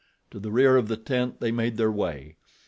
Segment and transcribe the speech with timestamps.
[0.31, 2.37] To the rear of the tent they made their way.